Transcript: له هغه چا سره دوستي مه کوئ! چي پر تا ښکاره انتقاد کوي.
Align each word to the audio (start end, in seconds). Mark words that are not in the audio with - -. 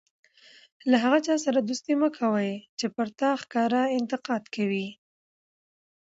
له 0.89 0.97
هغه 1.03 1.19
چا 1.25 1.35
سره 1.45 1.59
دوستي 1.69 1.93
مه 2.01 2.09
کوئ! 2.17 2.49
چي 2.79 2.85
پر 2.95 3.07
تا 3.19 3.29
ښکاره 3.41 3.83
انتقاد 3.97 4.43
کوي. 4.55 4.87